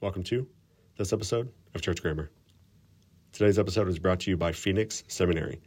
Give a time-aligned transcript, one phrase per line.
[0.00, 0.48] Welcome to
[0.96, 2.30] this episode of Church Grammar.
[3.32, 5.60] Today's episode is brought to you by Phoenix Seminary.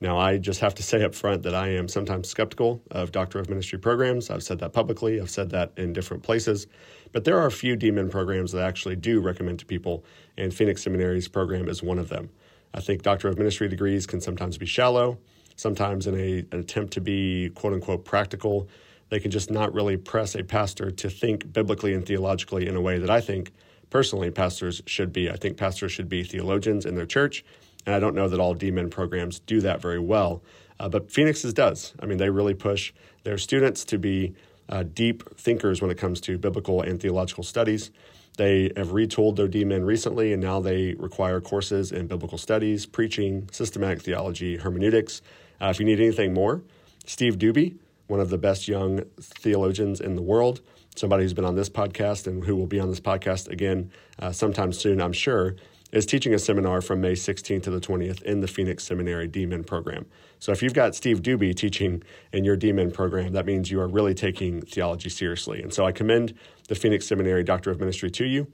[0.00, 3.40] Now, I just have to say up front that I am sometimes skeptical of Doctor
[3.40, 4.30] of Ministry programs.
[4.30, 6.68] I've said that publicly, I've said that in different places.
[7.10, 10.04] But there are a few DMin programs that I actually do recommend to people,
[10.38, 12.30] and Phoenix Seminary's program is one of them.
[12.72, 15.18] I think Doctor of Ministry degrees can sometimes be shallow,
[15.56, 18.68] sometimes in a, an attempt to be quote unquote practical.
[19.08, 22.80] They can just not really press a pastor to think biblically and theologically in a
[22.80, 23.50] way that I think
[23.90, 25.30] personally pastors should be.
[25.30, 27.44] I think pastors should be theologians in their church,
[27.84, 30.42] and I don't know that all DMin programs do that very well.
[30.78, 31.92] Uh, but Phoenix's does.
[32.00, 32.92] I mean, they really push
[33.24, 34.34] their students to be
[34.70, 37.90] uh, deep thinkers when it comes to biblical and theological studies.
[38.36, 43.48] They have retooled their DMin recently, and now they require courses in biblical studies, preaching,
[43.52, 45.20] systematic theology, hermeneutics.
[45.60, 46.62] Uh, if you need anything more,
[47.04, 47.76] Steve Duby,
[48.06, 50.62] one of the best young theologians in the world,
[50.96, 54.32] somebody who's been on this podcast and who will be on this podcast again uh,
[54.32, 55.56] sometime soon, I'm sure,
[55.92, 59.66] is teaching a seminar from May 16th to the 20th in the Phoenix Seminary DMin
[59.66, 60.06] program.
[60.38, 63.88] So if you've got Steve Duby teaching in your DMin program, that means you are
[63.88, 65.62] really taking theology seriously.
[65.62, 66.34] And so I commend
[66.68, 68.46] the Phoenix Seminary Doctor of Ministry to you.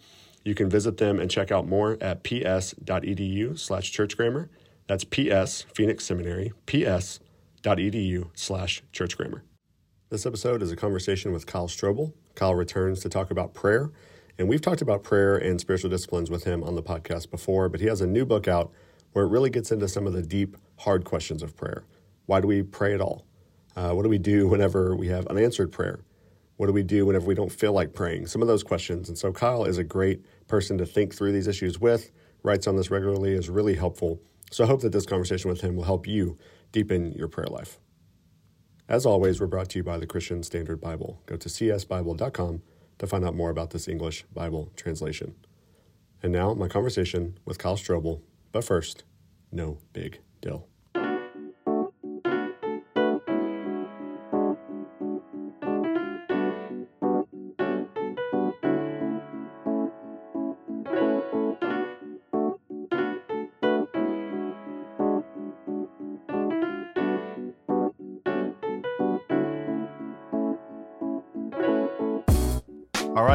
[0.44, 4.48] You can visit them and check out more at ps.edu slash churchgrammar.
[4.86, 9.40] That's PS, Phoenix Seminary, ps.edu slash churchgrammar.
[10.08, 12.12] This episode is a conversation with Kyle Strobel.
[12.36, 13.90] Kyle returns to talk about prayer.
[14.38, 17.80] And we've talked about prayer and spiritual disciplines with him on the podcast before, but
[17.80, 18.70] he has a new book out
[19.12, 21.84] where it really gets into some of the deep, hard questions of prayer.
[22.26, 23.26] Why do we pray at all?
[23.74, 26.00] Uh, what do we do whenever we have unanswered prayer?
[26.58, 28.26] What do we do whenever we don't feel like praying?
[28.26, 29.08] Some of those questions.
[29.08, 32.10] And so Kyle is a great person to think through these issues with,
[32.42, 34.20] writes on this regularly, is really helpful.
[34.50, 36.38] So I hope that this conversation with him will help you
[36.72, 37.78] deepen your prayer life.
[38.88, 41.20] As always, we're brought to you by the Christian Standard Bible.
[41.26, 42.62] Go to csbible.com
[42.98, 45.34] to find out more about this English Bible translation.
[46.22, 48.20] And now, my conversation with Kyle Strobel.
[48.52, 49.02] But first,
[49.50, 50.68] no big deal.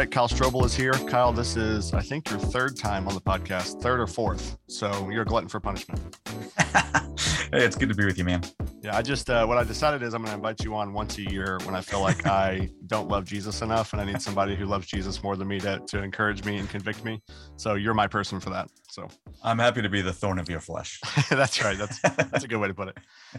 [0.02, 0.94] Right, Kyle Strobel is here.
[0.94, 4.58] Kyle, this is, I think, your third time on the podcast, third or fourth.
[4.68, 6.18] So you're a glutton for punishment.
[6.58, 8.42] hey, it's good to be with you, man.
[8.82, 11.20] Yeah, I just, uh, what I decided is I'm going to invite you on once
[11.20, 14.56] a year when I feel like I don't love Jesus enough and I need somebody
[14.56, 17.22] who loves Jesus more than me to, to encourage me and convict me.
[17.58, 18.72] So you're my person for that.
[18.90, 19.08] So
[19.44, 21.00] I'm happy to be the thorn of your flesh.
[21.30, 21.78] that's right.
[21.78, 22.98] That's, that's a good way to put it.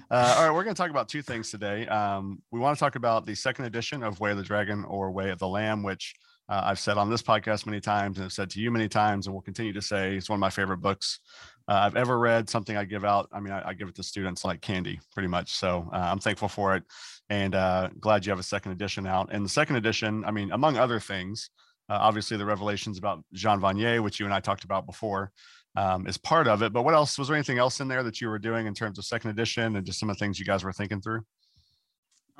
[0.09, 1.89] Uh, all right, we're going to talk about two things today.
[1.89, 5.11] Um, we want to talk about the second edition of Way of the Dragon or
[5.11, 6.15] Way of the Lamb, which
[6.49, 9.27] uh, I've said on this podcast many times and I've said to you many times
[9.27, 11.21] and will continue to say it's one of my favorite books
[11.69, 12.51] uh, I've ever read.
[12.51, 13.29] Something I give out.
[13.33, 15.53] I mean, I, I give it to students like candy, pretty much.
[15.53, 16.83] So uh, I'm thankful for it
[17.31, 19.29] and uh, glad you have a second edition out.
[19.33, 21.51] And the second edition, I mean, among other things,
[21.89, 25.33] uh, obviously the revelations about Jean Vanier, which you and I talked about before.
[25.75, 28.21] Um, is part of it, but what else was there anything else in there that
[28.21, 30.45] you were doing in terms of second edition and just some of the things you
[30.45, 31.23] guys were thinking through?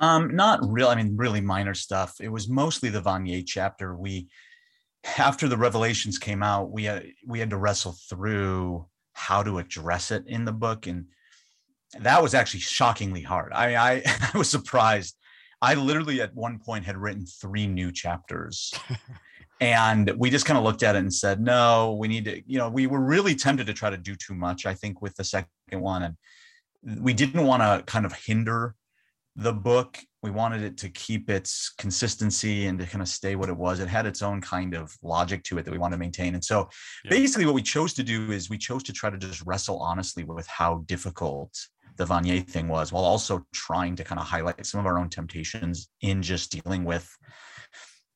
[0.03, 0.89] Um, not real.
[0.89, 2.15] I mean, really minor stuff.
[2.19, 3.95] It was mostly the Vanier chapter.
[3.95, 4.27] We,
[5.17, 10.11] after the revelations came out, we had we had to wrestle through how to address
[10.11, 11.05] it in the book, and
[12.01, 13.53] that was actually shockingly hard.
[13.53, 14.03] I I,
[14.33, 15.15] I was surprised.
[15.61, 18.73] I literally at one point had written three new chapters.
[19.61, 22.57] and we just kind of looked at it and said, no, we need to, you
[22.57, 25.23] know, we were really tempted to try to do too much, I think, with the
[25.23, 26.03] second one.
[26.03, 28.75] And we didn't want to kind of hinder
[29.35, 33.49] the book we wanted it to keep its consistency and to kind of stay what
[33.49, 33.79] it was.
[33.79, 36.33] It had its own kind of logic to it that we want to maintain.
[36.33, 36.69] And so
[37.03, 37.11] yeah.
[37.11, 40.23] basically what we chose to do is we chose to try to just wrestle honestly
[40.23, 41.53] with how difficult
[41.97, 45.09] the Vanier thing was while also trying to kind of highlight some of our own
[45.09, 47.07] temptations in just dealing with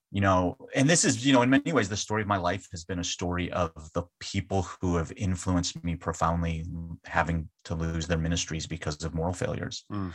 [0.10, 2.66] you know and this is you know in many ways the story of my life
[2.72, 6.66] has been a story of the people who have influenced me profoundly
[7.06, 9.86] having to lose their ministries because of moral failures.
[9.92, 10.12] Mm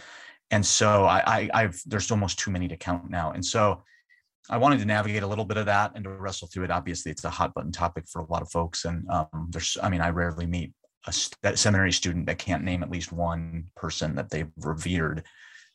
[0.53, 3.33] and so I, I have there's almost too many to count now.
[3.33, 3.83] And so
[4.51, 6.71] i wanted to navigate a little bit of that and to wrestle through it.
[6.71, 8.85] Obviously it's a hot button topic for a lot of folks.
[8.85, 10.73] And um, there's i mean i rarely meet
[11.09, 15.25] a seminary student that can't name at least one person that they've revered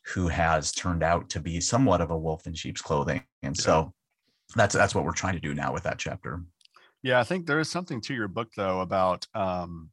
[0.06, 3.22] who has turned out to be somewhat of a wolf in sheep's clothing.
[3.42, 3.62] And yeah.
[3.62, 3.92] so
[4.56, 6.42] that's that's what we're trying to do now with that chapter.
[7.02, 9.90] Yeah i think there is something to your book though about um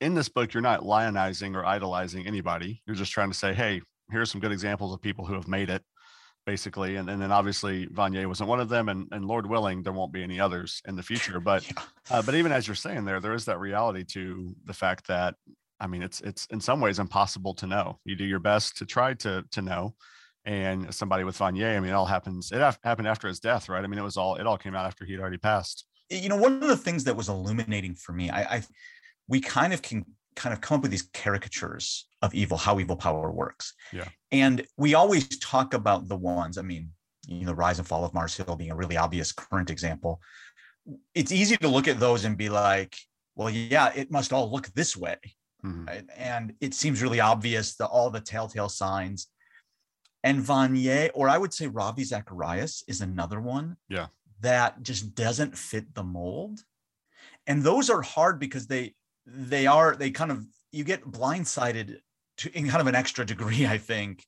[0.00, 2.82] in this book you're not lionizing or idolizing anybody.
[2.86, 5.70] You're just trying to say hey here's some good examples of people who have made
[5.70, 5.82] it
[6.46, 6.94] basically.
[6.96, 8.88] And, and then obviously Vanier wasn't one of them.
[8.88, 11.40] And, and Lord willing, there won't be any others in the future.
[11.40, 11.82] But yeah.
[12.10, 15.34] uh, but even as you're saying there, there is that reality to the fact that
[15.78, 17.98] I mean, it's it's in some ways impossible to know.
[18.04, 19.94] You do your best to try to to know.
[20.46, 22.52] And somebody with Vanier, I mean, it all happens.
[22.52, 23.82] It happened after his death, right?
[23.82, 25.84] I mean, it was all it all came out after he'd already passed.
[26.08, 28.62] You know, one of the things that was illuminating for me, I, I
[29.28, 30.04] we kind of can
[30.36, 33.72] kind of come up with these caricatures of evil, how evil power works.
[33.92, 34.08] Yeah.
[34.32, 36.90] And we always talk about the ones, I mean,
[37.26, 40.20] you know, rise and fall of Mars Hill being a really obvious current example.
[41.14, 42.96] It's easy to look at those and be like,
[43.34, 45.16] well, yeah, it must all look this way.
[45.64, 45.84] Mm-hmm.
[45.86, 46.04] Right?
[46.16, 49.28] And it seems really obvious that all the telltale signs.
[50.22, 53.76] And Vanier, or I would say Ravi Zacharias is another one.
[53.88, 54.06] Yeah.
[54.40, 56.60] That just doesn't fit the mold.
[57.46, 58.94] And those are hard because they
[59.26, 61.98] they are they kind of you get blindsided
[62.38, 64.24] to in kind of an extra degree i think.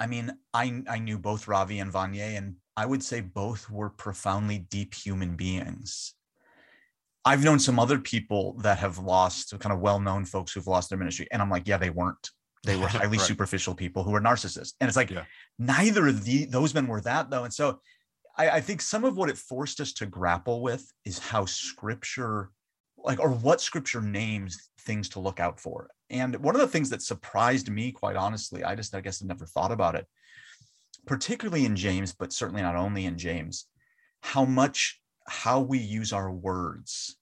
[0.00, 3.90] I mean i i knew both ravi and vanier and i would say both were
[3.90, 6.14] profoundly deep human beings.
[7.24, 10.98] I've known some other people that have lost kind of well-known folks who've lost their
[10.98, 12.30] ministry and i'm like yeah they weren't.
[12.64, 13.26] They were highly right.
[13.26, 14.74] superficial people who were narcissists.
[14.80, 15.24] And it's like yeah.
[15.58, 17.44] neither of the those men were that though.
[17.44, 17.80] And so
[18.36, 22.50] I, I think some of what it forced us to grapple with is how scripture
[22.96, 26.90] like or what scripture names things to look out for and one of the things
[26.90, 30.06] that surprised me quite honestly i just i guess i never thought about it
[31.06, 33.66] particularly in james but certainly not only in james
[34.20, 37.16] how much how we use our words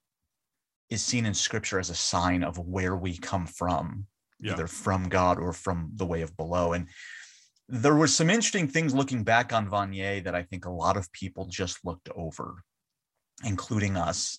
[0.91, 4.06] is seen in scripture as a sign of where we come from
[4.41, 4.53] yeah.
[4.53, 6.89] either from god or from the way of below and
[7.69, 11.11] there were some interesting things looking back on Vanier that I think a lot of
[11.11, 12.62] people just looked over,
[13.44, 14.39] including us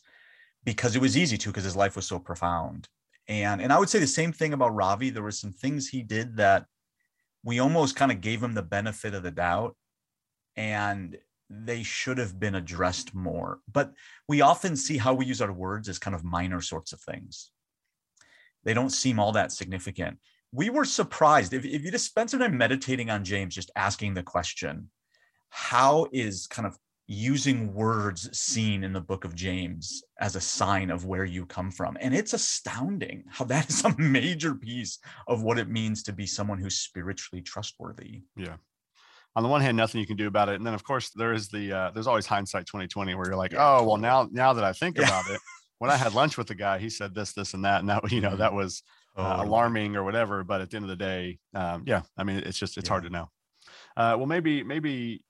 [0.63, 2.87] because it was easy to because his life was so profound
[3.27, 5.09] and and i would say the same thing about ravi.
[5.09, 6.65] There were some things he did that
[7.43, 9.75] we almost kind of gave him the benefit of the doubt
[10.55, 11.17] and
[11.49, 13.59] they should have been addressed more.
[13.71, 13.93] But
[14.27, 17.51] we often see how we use our words as kind of minor sorts of things.
[18.65, 20.17] They don't seem all that significant.
[20.51, 21.53] We were surprised.
[21.53, 24.89] If, if you just spend some time meditating on james just asking the question
[25.49, 30.91] how is kind of using words seen in the book of James as a sign
[30.91, 31.97] of where you come from.
[32.01, 36.25] And it's astounding how that is a major piece of what it means to be
[36.25, 38.23] someone who's spiritually trustworthy.
[38.35, 38.57] Yeah.
[39.37, 40.55] On the one hand, nothing you can do about it.
[40.55, 43.53] And then of course there is the uh, there's always hindsight 2020 where you're like,
[43.53, 43.77] yeah.
[43.77, 45.05] oh well now now that I think yeah.
[45.05, 45.39] about it,
[45.79, 47.81] when I had lunch with the guy, he said this, this, and that.
[47.81, 48.39] And that, you know, mm-hmm.
[48.39, 48.83] that was
[49.15, 50.43] uh, alarming or whatever.
[50.43, 52.93] But at the end of the day, um, yeah, I mean, it's just, it's yeah.
[52.93, 53.29] hard to know.
[53.95, 55.21] Uh, well, maybe, maybe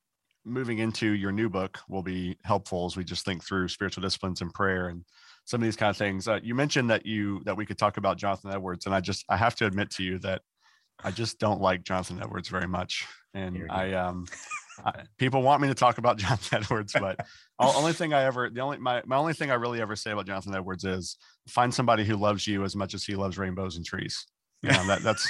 [0.48, 4.42] moving into your new book will be helpful as we just think through spiritual disciplines
[4.42, 5.04] and prayer and
[5.46, 6.28] some of these kind of things.
[6.28, 9.26] Uh, you mentioned that you that we could talk about Jonathan Edwards, and I just
[9.30, 10.42] I have to admit to you that
[11.04, 14.26] I just don't like Jonathan Edwards very much, and I um
[14.86, 17.20] I, people want me to talk about Jonathan Edwards, but
[17.60, 20.28] only thing I ever the only my my only thing I really ever say about
[20.28, 21.18] Jonathan Edwards is
[21.48, 24.26] find somebody who loves you as much as he loves rainbows and trees.
[24.62, 25.30] You know that that's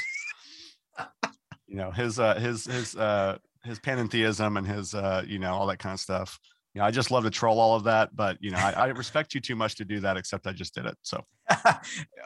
[1.67, 3.37] you know his uh his his uh
[3.67, 6.39] his panentheism and his uh, you know all that kind of stuff.
[6.73, 8.85] You know, I just love to troll all of that, but you know, I, I
[8.87, 10.17] respect you too much to do that.
[10.17, 10.95] Except I just did it.
[11.01, 11.25] So,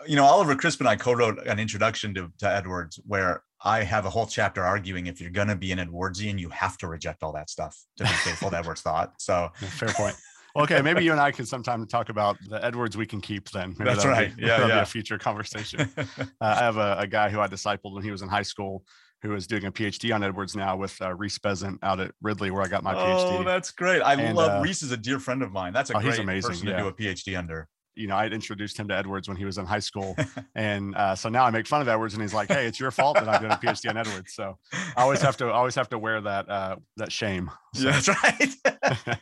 [0.07, 4.05] you know, Oliver Crisp and I co-wrote an introduction to, to Edwards where I have
[4.05, 7.23] a whole chapter arguing if you're going to be an Edwardsian, you have to reject
[7.23, 9.13] all that stuff to be faithful to Edwards thought.
[9.19, 10.15] So, yeah, fair point.
[10.55, 13.49] okay, maybe you and I can sometime talk about the Edwards we can keep.
[13.51, 14.35] Then maybe that's right.
[14.35, 14.81] Be, yeah, yeah.
[14.81, 15.89] a future conversation.
[15.97, 16.05] uh,
[16.41, 18.83] I have a, a, guy who I discipled when he was in high school,
[19.21, 22.51] who is doing a PhD on Edwards now with uh, Rhys Bezzant out at Ridley,
[22.51, 23.39] where I got my PhD.
[23.39, 24.01] Oh, that's great!
[24.01, 25.73] I and, love uh, Rhys is a dear friend of mine.
[25.73, 26.49] That's a oh, great amazing.
[26.49, 26.79] person to yeah.
[26.79, 27.67] do a PhD under.
[27.93, 30.15] You know, I introduced him to Edwards when he was in high school,
[30.55, 32.89] and uh, so now I make fun of Edwards, and he's like, "Hey, it's your
[32.89, 35.89] fault that I did a PhD on Edwards." So I always have to always have
[35.89, 37.51] to wear that uh, that shame.
[37.73, 37.87] So.
[37.87, 38.53] Yeah, that's right.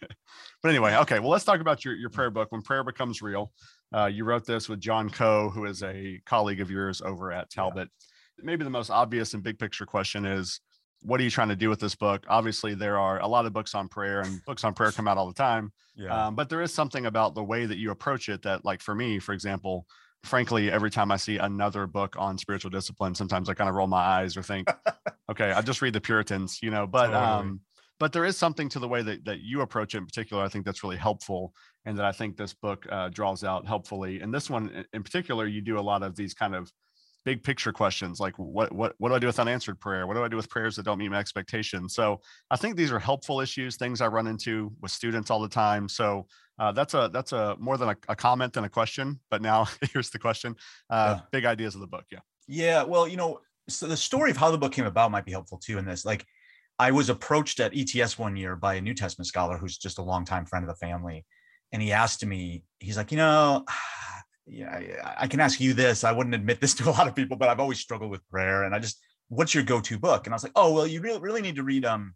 [0.64, 1.20] but anyway, okay.
[1.20, 2.52] Well, let's talk about your your prayer book.
[2.52, 3.52] When prayer becomes real,
[3.94, 7.52] uh, you wrote this with John Coe, who is a colleague of yours over at
[7.52, 7.90] Talbot.
[7.92, 8.09] Yeah.
[8.44, 10.60] Maybe the most obvious and big picture question is
[11.02, 12.26] what are you trying to do with this book?
[12.28, 15.18] Obviously, there are a lot of books on prayer, and books on prayer come out
[15.18, 15.72] all the time.
[15.96, 16.28] Yeah.
[16.28, 18.96] Um, but there is something about the way that you approach it that, like for
[18.96, 19.86] me, for example,
[20.24, 23.88] frankly, every time I see another book on spiritual discipline, sometimes I kind of roll
[23.88, 24.70] my eyes or think,
[25.32, 26.86] okay, I just read the Puritans, you know.
[26.86, 27.24] But totally.
[27.24, 27.62] um,
[28.00, 30.44] but there is something to the way that that you approach it in particular.
[30.44, 31.54] I think that's really helpful,
[31.86, 34.20] and that I think this book uh, draws out helpfully.
[34.20, 36.72] And this one in particular, you do a lot of these kind of
[37.30, 40.08] big picture questions like what what what do I do with unanswered prayer?
[40.08, 41.94] What do I do with prayers that don't meet my expectations?
[41.94, 45.48] So I think these are helpful issues, things I run into with students all the
[45.66, 45.88] time.
[45.88, 46.26] So
[46.58, 49.20] uh, that's a that's a more than a, a, comment than a question.
[49.30, 50.56] But now here's the question:
[50.90, 51.22] uh, yeah.
[51.32, 52.06] big ideas of the book.
[52.12, 52.20] Yeah.
[52.48, 52.82] Yeah.
[52.82, 55.60] Well, you know, so the story of how the book came about might be helpful
[55.60, 56.06] too in this.
[56.06, 56.26] Like,
[56.80, 60.02] I was approached at ETS one year by a New Testament scholar who's just a
[60.02, 61.26] longtime friend of the family.
[61.72, 63.66] And he asked me, he's like, you know,
[64.50, 66.04] yeah, I can ask you this.
[66.04, 68.64] I wouldn't admit this to a lot of people, but I've always struggled with prayer.
[68.64, 70.26] And I just, what's your go-to book?
[70.26, 72.14] And I was like, oh, well, you really, really need to read um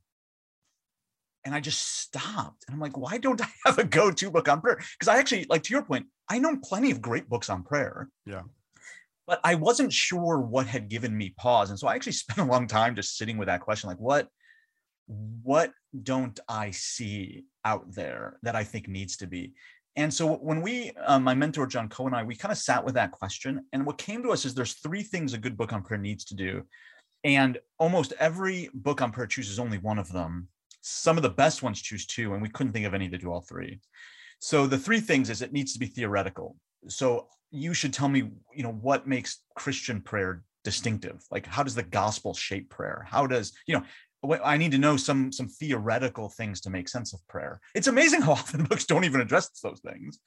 [1.45, 2.63] and I just stopped.
[2.67, 4.77] And I'm like, why don't I have a go-to book on prayer?
[4.97, 8.09] Because I actually, like to your point, I know plenty of great books on prayer.
[8.25, 8.43] Yeah.
[9.27, 11.69] But I wasn't sure what had given me pause.
[11.69, 14.27] And so I actually spent a long time just sitting with that question, like, what,
[15.07, 15.71] what
[16.01, 19.53] don't I see out there that I think needs to be?
[19.95, 22.83] And so when we, uh, my mentor John Coe and I, we kind of sat
[22.83, 25.71] with that question, and what came to us is there's three things a good book
[25.71, 26.63] on prayer needs to do,
[27.23, 30.47] and almost every book on prayer chooses only one of them.
[30.81, 33.31] Some of the best ones choose two, and we couldn't think of any to do
[33.31, 33.79] all three.
[34.39, 36.57] So the three things is it needs to be theoretical.
[36.89, 41.23] So you should tell me, you know, what makes Christian prayer distinctive?
[41.31, 43.05] Like how does the gospel shape prayer?
[43.07, 43.83] How does, you know,
[44.43, 47.59] I need to know some some theoretical things to make sense of prayer.
[47.75, 50.19] It's amazing how often books don't even address those things.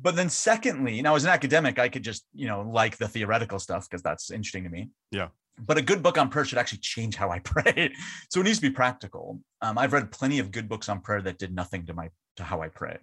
[0.00, 3.58] But then secondly, now as an academic, I could just, you know, like the theoretical
[3.58, 4.90] stuff because that's interesting to me.
[5.10, 7.92] Yeah but a good book on prayer should actually change how I pray.
[8.30, 9.40] so it needs to be practical.
[9.62, 12.44] Um, I've read plenty of good books on prayer that did nothing to my to
[12.44, 12.98] how I pray.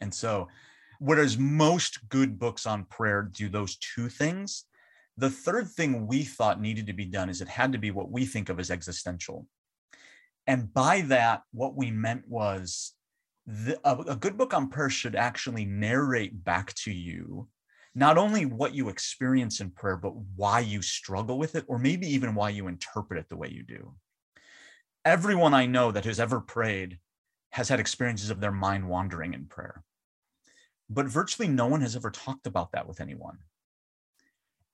[0.00, 0.48] And so,
[0.98, 4.64] whereas most good books on prayer do those two things,
[5.20, 8.10] the third thing we thought needed to be done is it had to be what
[8.10, 9.46] we think of as existential.
[10.46, 12.94] And by that, what we meant was
[13.46, 17.48] the, a, a good book on prayer should actually narrate back to you
[17.94, 22.06] not only what you experience in prayer, but why you struggle with it, or maybe
[22.06, 23.92] even why you interpret it the way you do.
[25.04, 26.98] Everyone I know that has ever prayed
[27.50, 29.82] has had experiences of their mind wandering in prayer.
[30.88, 33.38] But virtually no one has ever talked about that with anyone.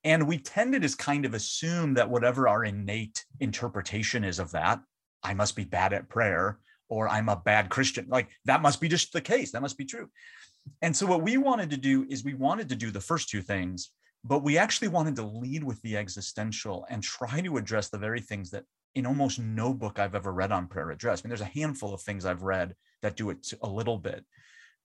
[0.07, 4.53] And we tend to just kind of assume that whatever our innate interpretation is of
[4.53, 4.79] that,
[5.25, 8.07] I must be bad at prayer or I'm a bad Christian.
[8.09, 9.51] Like that must be just the case.
[9.51, 10.09] That must be true.
[10.81, 13.43] And so what we wanted to do is we wanted to do the first two
[13.43, 13.91] things,
[14.23, 18.21] but we actually wanted to lead with the existential and try to address the very
[18.21, 18.63] things that
[18.95, 21.21] in almost no book I've ever read on prayer address.
[21.21, 24.25] I mean, there's a handful of things I've read that do it a little bit,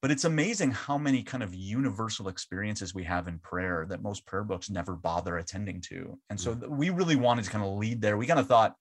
[0.02, 4.26] but it's amazing how many kind of universal experiences we have in prayer that most
[4.26, 6.18] prayer books never bother attending to.
[6.30, 8.18] And so we really wanted to kind of lead there.
[8.18, 8.76] We kind of thought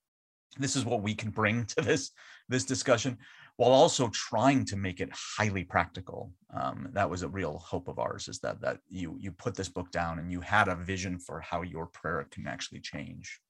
[0.59, 2.11] this is what we can bring to this
[2.49, 3.19] this discussion
[3.57, 6.33] while also trying to make it highly practical.
[6.55, 9.69] Um, that was a real hope of ours is that that you you put this
[9.69, 13.41] book down and you had a vision for how your prayer can actually change.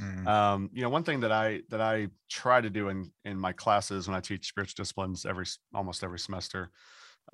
[0.00, 0.26] Mm.
[0.26, 3.52] Um, you know, one thing that I that I try to do in in my
[3.52, 6.70] classes when I teach spiritual disciplines every almost every semester,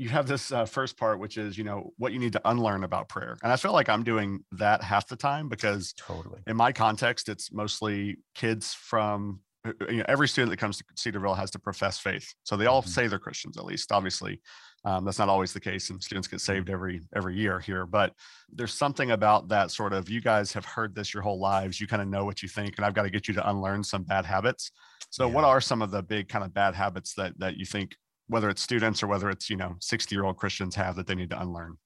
[0.00, 2.85] you have this uh, first part, which is you know what you need to unlearn
[2.85, 6.57] about prayer, and I feel like I'm doing that half the time because totally in
[6.57, 10.85] my context, it's mostly kids from uh, uh, you know, every student that comes to
[10.95, 12.35] Cedarville has to profess faith.
[12.45, 12.90] So they all mm-hmm.
[12.90, 13.92] say they're Christians, at least.
[13.92, 14.40] Obviously,
[14.87, 16.75] um, that's not always the case, and students get saved mm-hmm.
[16.75, 17.85] every every year here.
[17.85, 18.14] But
[18.50, 21.78] there's something about that sort of you guys have heard this your whole lives.
[21.78, 23.85] You kind of know what you think, and I've got to get you to unlearn
[23.85, 24.71] some bad habits.
[25.11, 25.35] So, yeah.
[25.35, 27.97] what are some of the big kind of bad habits that that you think,
[28.30, 31.14] whether it's students or whether it's you know 60 year old Christians have that they
[31.14, 31.76] need to unlearn?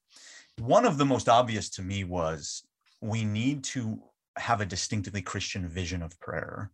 [0.60, 2.62] One of the most obvious to me was
[3.00, 4.00] we need to
[4.36, 6.70] have a distinctively Christian vision of prayer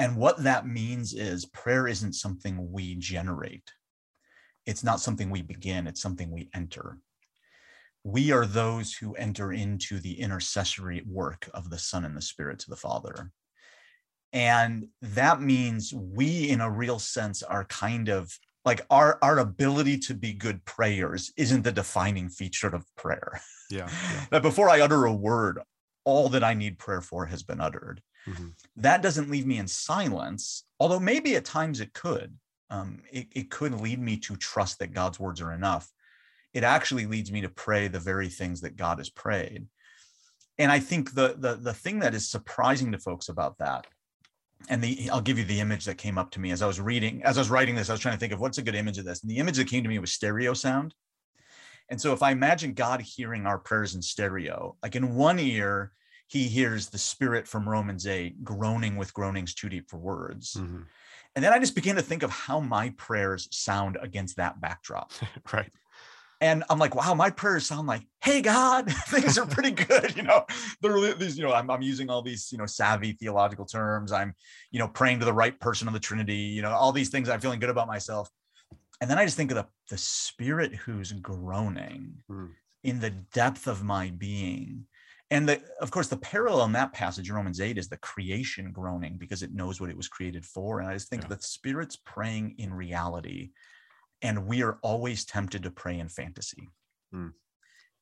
[0.00, 3.70] and what that means is prayer isn't something we generate.
[4.64, 6.96] It's not something we begin, it's something we enter.
[8.02, 12.60] We are those who enter into the intercessory work of the Son and the Spirit
[12.60, 13.30] to the Father.
[14.32, 18.32] And that means we, in a real sense, are kind of
[18.64, 23.40] like our, our ability to be good prayers isn't the defining feature of prayer.
[23.70, 24.26] Yeah, yeah.
[24.30, 25.60] that before I utter a word,
[26.04, 28.02] all that I need prayer for has been uttered.
[28.26, 28.48] Mm-hmm.
[28.76, 32.36] That doesn't leave me in silence, although maybe at times it could.
[32.68, 35.90] Um, it, it could lead me to trust that God's words are enough.
[36.54, 39.66] It actually leads me to pray the very things that God has prayed.
[40.58, 43.86] And I think the the the thing that is surprising to folks about that,
[44.68, 46.80] and the I'll give you the image that came up to me as I was
[46.80, 48.74] reading, as I was writing this, I was trying to think of what's a good
[48.74, 49.22] image of this.
[49.22, 50.94] And the image that came to me was stereo sound.
[51.88, 55.92] And so if I imagine God hearing our prayers in stereo, like in one ear,
[56.28, 60.54] he hears the spirit from Romans 8 groaning with groanings too deep for words.
[60.54, 60.82] Mm-hmm.
[61.34, 65.10] And then I just began to think of how my prayers sound against that backdrop.
[65.52, 65.72] right.
[66.40, 70.16] And I'm like, wow, my prayers sound like, hey, God, things are pretty good.
[70.16, 70.46] You know,
[70.80, 74.10] they're these, you know, I'm, I'm using all these, you know, savvy theological terms.
[74.12, 74.34] I'm,
[74.70, 77.28] you know, praying to the right person of the Trinity, you know, all these things
[77.28, 78.30] I'm feeling good about myself.
[79.00, 82.50] And then I just think of the, the spirit who's groaning mm.
[82.84, 84.86] in the depth of my being
[85.30, 88.72] and the, of course, the parallel in that passage in Romans 8 is the creation
[88.72, 90.80] groaning because it knows what it was created for.
[90.80, 91.28] And I just think yeah.
[91.28, 93.50] the Spirit's praying in reality,
[94.22, 96.68] and we are always tempted to pray in fantasy.
[97.14, 97.32] Mm.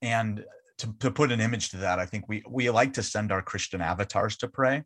[0.03, 0.45] And
[0.79, 3.43] to, to put an image to that, I think we we like to send our
[3.43, 4.85] Christian avatars to pray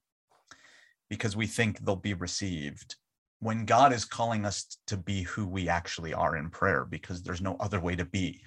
[1.10, 2.96] because we think they'll be received
[3.40, 7.40] when God is calling us to be who we actually are in prayer because there's
[7.40, 8.44] no other way to be.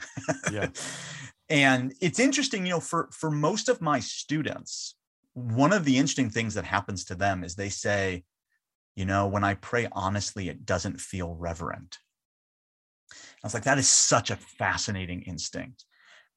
[0.51, 0.69] Yeah.
[1.49, 4.95] and it's interesting, you know, for for most of my students,
[5.33, 8.23] one of the interesting things that happens to them is they say,
[8.95, 11.97] you know, when I pray honestly, it doesn't feel reverent.
[13.45, 15.85] I was like, that is such a fascinating instinct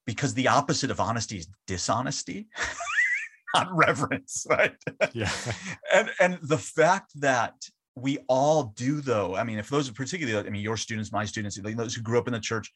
[0.04, 2.48] because the opposite of honesty is dishonesty.
[3.54, 4.74] not reverence, right?
[5.14, 5.32] Yeah.
[5.94, 7.54] and and the fact that
[7.94, 11.24] we all do though i mean if those are particularly i mean your students my
[11.24, 12.72] students those who grew up in the church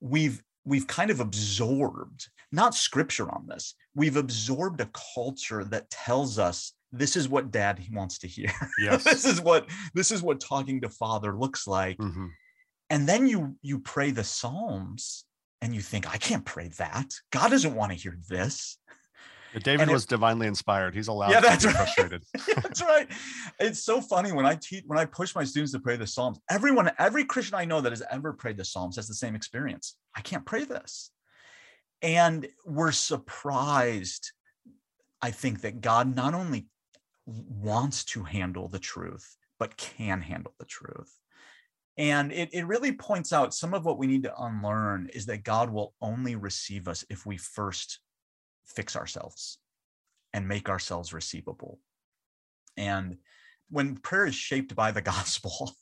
[0.00, 6.36] we've we've kind of absorbed not scripture on this we've absorbed a culture that tells
[6.36, 8.50] us this is what dad wants to hear
[8.82, 9.04] yes.
[9.04, 12.26] this is what this is what talking to father looks like mm-hmm.
[12.90, 15.24] And then you you pray the psalms
[15.60, 18.78] and you think i can't pray that god doesn't want to hear this
[19.62, 20.94] David and was it, divinely inspired.
[20.94, 21.74] He's allowed yeah, that's right.
[21.74, 22.22] frustrated.
[22.56, 23.08] that's right.
[23.58, 26.38] It's so funny when I teach when I push my students to pray the Psalms.
[26.50, 29.96] Everyone, every Christian I know that has ever prayed the Psalms has the same experience.
[30.14, 31.10] I can't pray this.
[32.02, 34.32] And we're surprised,
[35.22, 36.66] I think, that God not only
[37.26, 41.12] wants to handle the truth, but can handle the truth.
[41.98, 45.44] And it, it really points out some of what we need to unlearn is that
[45.44, 48.00] God will only receive us if we first
[48.66, 49.58] fix ourselves
[50.32, 51.80] and make ourselves receivable.
[52.76, 53.16] And
[53.70, 55.74] when prayer is shaped by the gospel,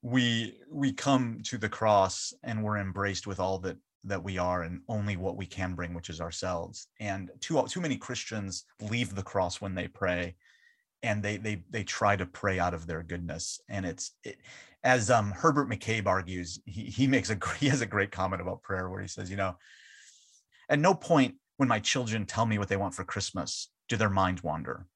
[0.00, 4.62] we we come to the cross and we're embraced with all that that we are
[4.62, 6.88] and only what we can bring, which is ourselves.
[6.98, 10.34] And too too many Christians leave the cross when they pray,
[11.02, 13.60] and they they they try to pray out of their goodness.
[13.68, 14.38] And it's it,
[14.84, 18.62] as um, Herbert McCabe argues, he he makes a he has a great comment about
[18.62, 19.56] prayer where he says, you know,
[20.68, 24.10] at no point when my children tell me what they want for Christmas, do their
[24.10, 24.86] minds wander?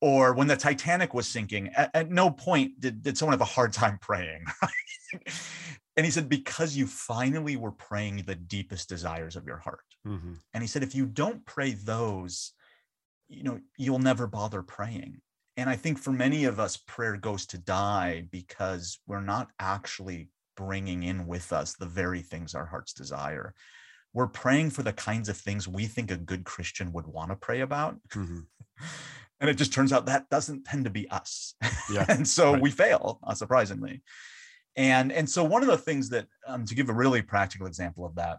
[0.00, 3.44] Or when the Titanic was sinking, at, at no point did, did someone have a
[3.44, 4.44] hard time praying.
[5.96, 9.84] and he said, because you finally were praying the deepest desires of your heart.
[10.06, 10.34] Mm-hmm.
[10.52, 12.52] And he said, if you don't pray those,
[13.28, 15.20] you know, you'll never bother praying.
[15.56, 20.30] And I think for many of us, prayer goes to die because we're not actually
[20.56, 23.54] bringing in with us the very things our hearts desire
[24.14, 27.36] we're praying for the kinds of things we think a good Christian would want to
[27.36, 27.96] pray about.
[28.10, 28.38] Mm-hmm.
[29.40, 31.54] And it just turns out that doesn't tend to be us.
[31.92, 32.06] Yeah.
[32.08, 32.62] and so right.
[32.62, 34.00] we fail, surprisingly.
[34.74, 38.06] And, and so one of the things that, um, to give a really practical example
[38.06, 38.38] of that,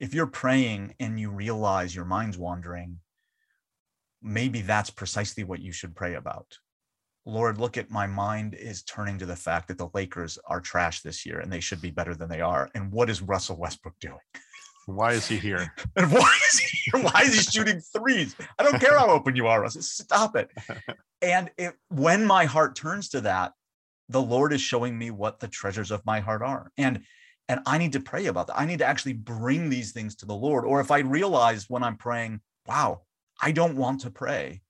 [0.00, 2.98] if you're praying and you realize your mind's wandering,
[4.22, 6.58] maybe that's precisely what you should pray about.
[7.24, 11.02] Lord, look at my mind is turning to the fact that the Lakers are trash
[11.02, 12.70] this year and they should be better than they are.
[12.74, 14.18] And what is Russell Westbrook doing?
[14.86, 15.74] Why is he here?
[15.96, 17.02] and why is he here?
[17.04, 18.34] Why is he shooting threes?
[18.58, 19.76] I don't care how open you are, Russ.
[19.80, 20.50] Stop it.
[21.20, 23.50] And it, when my heart turns to that,
[24.08, 26.70] the Lord is showing me what the treasures of my heart are.
[26.78, 27.02] And
[27.48, 28.60] and I need to pray about that.
[28.60, 30.64] I need to actually bring these things to the Lord.
[30.64, 33.00] Or if I realize when I'm praying, wow,
[33.40, 34.62] I don't want to pray,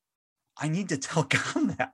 [0.57, 1.93] I need to tell God that.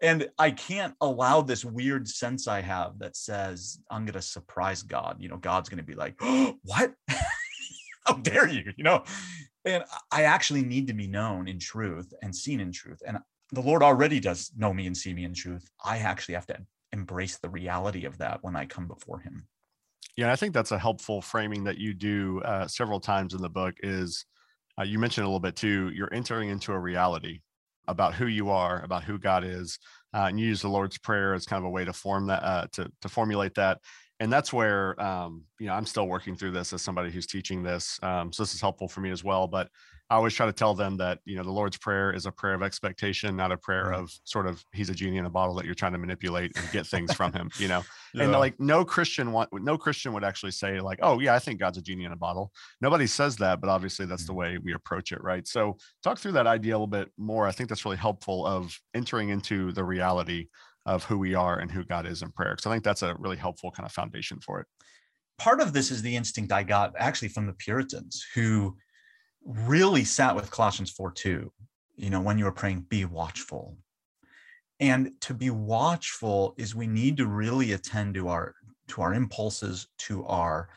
[0.00, 4.84] And I can't allow this weird sense I have that says, I'm going to surprise
[4.84, 5.16] God.
[5.18, 6.94] You know, God's going to be like, oh, what?
[8.08, 9.02] how dare you you know
[9.64, 13.18] and i actually need to be known in truth and seen in truth and
[13.52, 16.56] the lord already does know me and see me in truth i actually have to
[16.92, 19.46] embrace the reality of that when i come before him
[20.16, 23.48] yeah i think that's a helpful framing that you do uh, several times in the
[23.48, 24.24] book is
[24.78, 27.40] uh, you mentioned a little bit too you're entering into a reality
[27.86, 29.78] about who you are about who god is
[30.14, 32.42] uh, and you use the lord's prayer as kind of a way to form that
[32.42, 33.78] uh, to, to formulate that.
[34.20, 37.62] And that's where um, you know i'm still working through this as somebody who's teaching
[37.62, 37.98] this.
[38.02, 39.68] Um, so this is helpful for me as well but
[40.10, 42.54] i always try to tell them that you know the lord's prayer is a prayer
[42.54, 45.64] of expectation not a prayer of sort of he's a genie in a bottle that
[45.64, 47.82] you're trying to manipulate and get things from him you know
[48.14, 48.24] yeah.
[48.24, 51.58] and like no christian want no christian would actually say like oh yeah i think
[51.58, 54.40] god's a genie in a bottle nobody says that but obviously that's the mm-hmm.
[54.40, 57.52] way we approach it right so talk through that idea a little bit more i
[57.52, 60.46] think that's really helpful of entering into the reality
[60.88, 62.56] of who we are and who God is in prayer.
[62.58, 64.66] So I think that's a really helpful kind of foundation for it.
[65.38, 68.76] Part of this is the instinct I got actually from the Puritans who
[69.48, 71.52] really sat with Colossians 4 2.
[71.96, 73.76] You know, when you were praying, be watchful.
[74.78, 78.54] And to be watchful is we need to really attend to our
[78.88, 80.68] to our impulses, to our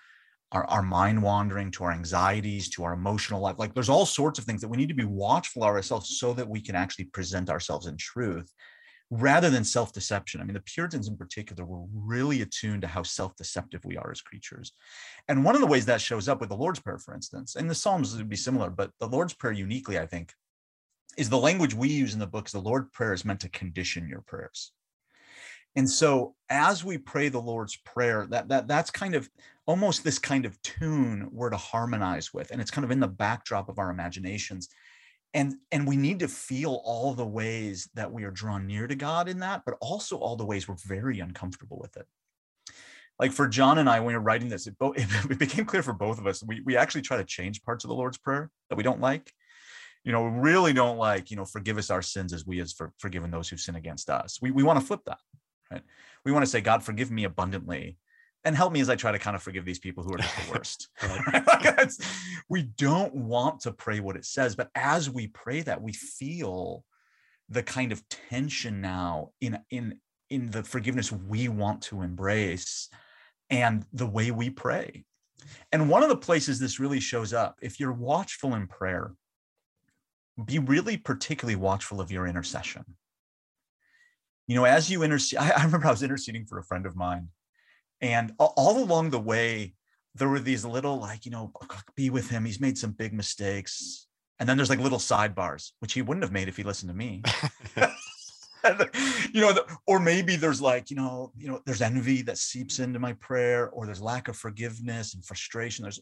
[0.51, 3.60] our, our mind wandering, to our anxieties, to our emotional life.
[3.60, 6.47] Like there's all sorts of things that we need to be watchful ourselves so that
[6.47, 8.51] we can actually present ourselves in truth
[9.12, 10.39] rather than self-deception.
[10.39, 14.21] I mean, the Puritans in particular were really attuned to how self-deceptive we are as
[14.21, 14.71] creatures.
[15.28, 17.69] And one of the ways that shows up with the Lord's Prayer, for instance, and
[17.69, 20.34] the Psalms would be similar, but the Lord's Prayer uniquely, I think,
[21.17, 22.54] is the language we use in the books.
[22.54, 24.71] The Lord's Prayer is meant to condition your prayers.
[25.76, 29.30] And so as we pray the Lord's Prayer, that, that that's kind of
[29.65, 32.52] almost this kind of tune we're to harmonize with.
[32.52, 34.69] And it's kind of in the backdrop of our imaginations
[35.33, 38.95] and and we need to feel all the ways that we are drawn near to
[38.95, 42.05] god in that but also all the ways we're very uncomfortable with it.
[43.19, 45.93] Like for john and i when we were writing this it, it became clear for
[45.93, 48.75] both of us we, we actually try to change parts of the lord's prayer that
[48.75, 49.31] we don't like.
[50.03, 52.73] You know we really don't like you know forgive us our sins as we as
[52.73, 54.39] for forgiven those who sin against us.
[54.41, 55.19] We, we want to flip that
[55.71, 55.83] right?
[56.25, 57.97] We want to say god forgive me abundantly
[58.43, 60.36] and help me as I try to kind of forgive these people who are just
[60.36, 60.51] the
[61.88, 62.10] worst.
[62.49, 66.84] we don't want to pray what it says, but as we pray that, we feel
[67.49, 69.99] the kind of tension now in in
[70.30, 72.89] in the forgiveness we want to embrace
[73.49, 75.04] and the way we pray.
[75.73, 79.12] And one of the places this really shows up, if you're watchful in prayer,
[80.45, 82.86] be really particularly watchful of your intercession.
[84.47, 86.95] You know, as you intercede, I, I remember I was interceding for a friend of
[86.95, 87.27] mine
[88.01, 89.73] and all along the way,
[90.15, 91.53] there were these little, like, you know,
[91.95, 92.45] be with him.
[92.45, 94.07] He's made some big mistakes.
[94.39, 96.97] And then there's like little sidebars, which he wouldn't have made if he listened to
[96.97, 97.21] me.
[99.33, 99.53] you know,
[99.87, 103.69] or maybe there's like, you know, you know, there's envy that seeps into my prayer,
[103.69, 105.83] or there's lack of forgiveness and frustration.
[105.83, 105.99] There's,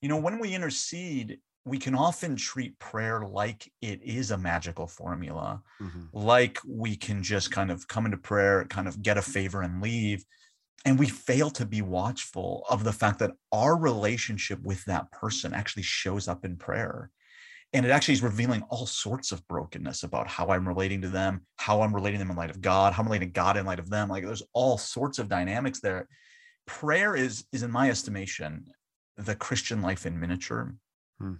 [0.00, 4.86] you know, when we intercede, we can often treat prayer like it is a magical
[4.86, 6.04] formula, mm-hmm.
[6.12, 9.82] like we can just kind of come into prayer, kind of get a favor and
[9.82, 10.24] leave
[10.84, 15.52] and we fail to be watchful of the fact that our relationship with that person
[15.52, 17.10] actually shows up in prayer.
[17.72, 21.42] And it actually is revealing all sorts of brokenness about how i'm relating to them
[21.56, 23.80] how i'm relating them in light of god how i'm relating to god in light
[23.80, 24.08] of them.
[24.08, 26.06] Like there's all sorts of dynamics there.
[26.66, 28.66] Prayer is is in my estimation
[29.16, 30.74] the christian life in miniature.
[31.18, 31.34] Hmm.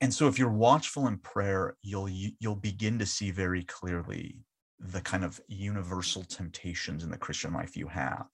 [0.00, 4.40] and so if you're watchful in prayer you'll you'll begin to see very clearly
[4.78, 8.26] the kind of universal temptations in the christian life you have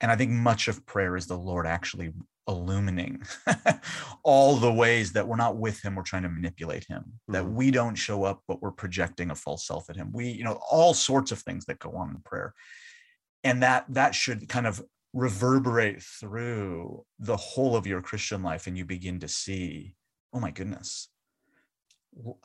[0.00, 2.12] and I think much of prayer is the Lord actually
[2.48, 3.22] illumining
[4.24, 7.32] all the ways that we're not with him, we're trying to manipulate him, mm-hmm.
[7.32, 10.10] that we don't show up, but we're projecting a false self at him.
[10.12, 12.54] We, you know, all sorts of things that go on in prayer.
[13.44, 14.82] And that that should kind of
[15.14, 19.94] reverberate through the whole of your Christian life, and you begin to see,
[20.32, 21.08] oh my goodness,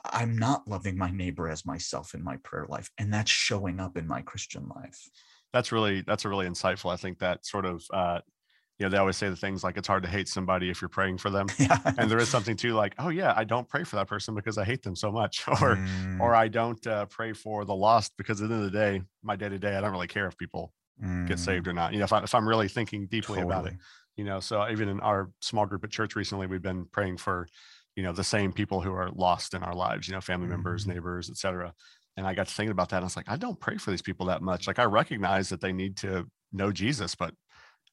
[0.04, 2.90] I'm not loving my neighbor as myself in my prayer life.
[2.98, 5.10] And that's showing up in my Christian life
[5.56, 6.92] that's really that's a really insightful.
[6.92, 8.20] I think that sort of uh,
[8.78, 10.88] you know they always say the things like it's hard to hate somebody if you're
[10.88, 11.78] praying for them yeah.
[11.96, 14.58] and there is something too like oh yeah i don't pray for that person because
[14.58, 16.20] i hate them so much or mm.
[16.20, 19.00] or i don't uh, pray for the lost because at the end of the day
[19.22, 21.26] my day to day i don't really care if people mm.
[21.26, 23.54] get saved or not you know if, I, if i'm really thinking deeply totally.
[23.54, 23.78] about it
[24.16, 27.48] you know so even in our small group at church recently we've been praying for
[27.94, 30.50] you know the same people who are lost in our lives you know family mm.
[30.50, 31.72] members neighbors etc
[32.16, 33.02] and I got to thinking about that.
[33.02, 34.66] I was like, I don't pray for these people that much.
[34.66, 37.34] Like I recognize that they need to know Jesus, but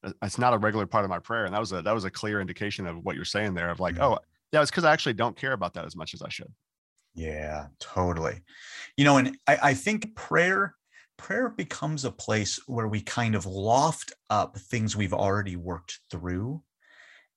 [0.03, 1.45] uh, it's not a regular part of my prayer.
[1.45, 3.79] And that was a that was a clear indication of what you're saying there of
[3.79, 4.03] like, mm-hmm.
[4.03, 4.19] oh,
[4.51, 6.51] yeah, it's because I actually don't care about that as much as I should.
[7.15, 8.41] Yeah, totally.
[8.97, 10.75] You know, and I, I think prayer
[11.17, 16.61] prayer becomes a place where we kind of loft up things we've already worked through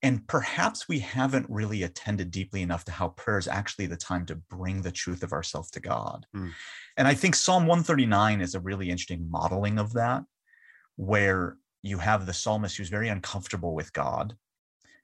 [0.07, 4.25] and perhaps we haven't really attended deeply enough to how prayer is actually the time
[4.27, 6.25] to bring the truth of ourselves to God.
[6.33, 6.53] Mm.
[6.97, 10.23] And I think Psalm 139 is a really interesting modeling of that,
[10.95, 14.37] where you have the psalmist who's very uncomfortable with God.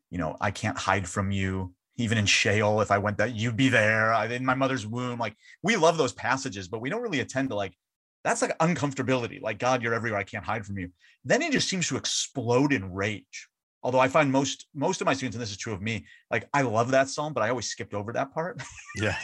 [0.09, 1.75] You know, I can't hide from you.
[1.97, 4.15] Even in Sheol, if I went that, you'd be there.
[4.15, 5.19] I, in my mother's womb.
[5.19, 5.35] Like
[5.65, 7.75] we love those passages, but we don't really attend to like
[8.23, 9.43] that's like uncomfortability.
[9.43, 10.21] Like God, you're everywhere.
[10.21, 10.93] I can't hide from you.
[11.25, 13.49] Then he just seems to explode in rage
[13.83, 16.49] although I find most most of my students, and this is true of me, like
[16.55, 18.63] I love that psalm, but I always skipped over that part.
[18.97, 19.17] Yeah.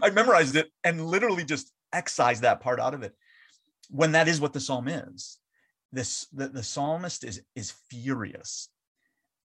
[0.00, 3.12] I memorized it and literally just excised that part out of it.
[3.90, 5.38] When that is what the psalm is.
[5.90, 8.68] This the, the psalmist is is furious.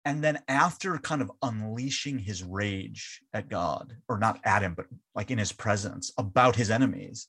[0.04, 4.86] And then after kind of unleashing his rage at God, or not at him, but
[5.14, 7.26] like in his presence about his enemies,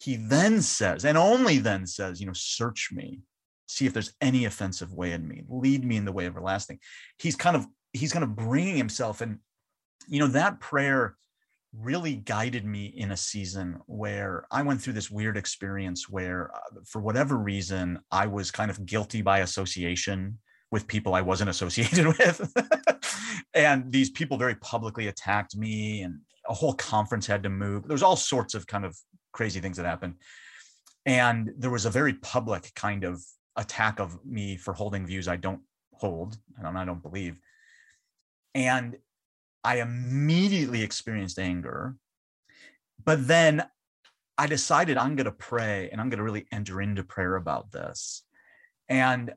[0.00, 3.20] he then says, and only then says, you know, search me
[3.70, 6.78] see if there's any offensive way in me lead me in the way everlasting
[7.18, 9.38] he's kind of he's kind of bringing himself and
[10.08, 11.16] you know that prayer
[11.72, 16.80] really guided me in a season where i went through this weird experience where uh,
[16.84, 20.38] for whatever reason i was kind of guilty by association
[20.70, 22.52] with people I wasn't associated with.
[23.54, 27.86] and these people very publicly attacked me, and a whole conference had to move.
[27.86, 28.96] There was all sorts of kind of
[29.32, 30.14] crazy things that happened.
[31.06, 33.22] And there was a very public kind of
[33.56, 37.38] attack of me for holding views I don't hold and I don't believe.
[38.54, 38.96] And
[39.62, 41.96] I immediately experienced anger.
[43.04, 43.64] But then
[44.38, 47.70] I decided I'm going to pray and I'm going to really enter into prayer about
[47.70, 48.22] this.
[48.88, 49.32] And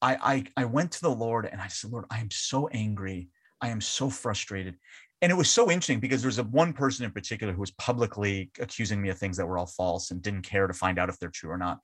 [0.00, 3.28] I, I, I went to the Lord and I said, Lord, I am so angry.
[3.60, 4.76] I am so frustrated.
[5.22, 7.70] And it was so interesting because there was a one person in particular who was
[7.72, 11.08] publicly accusing me of things that were all false and didn't care to find out
[11.08, 11.78] if they're true or not.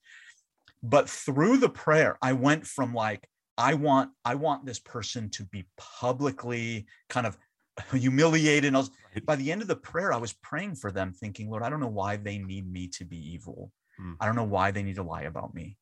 [0.83, 5.45] But through the prayer, I went from like, I want, I want this person to
[5.45, 7.39] be publicly kind of
[7.93, 8.67] humiliated.
[8.67, 9.25] And I was, right.
[9.25, 11.81] by the end of the prayer, I was praying for them, thinking, Lord, I don't
[11.81, 13.71] know why they need me to be evil.
[13.99, 14.15] Hmm.
[14.21, 15.77] I don't know why they need to lie about me.